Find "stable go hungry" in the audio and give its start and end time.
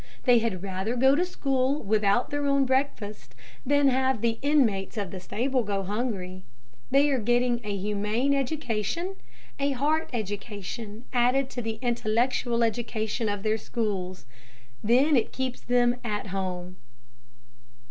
5.19-6.41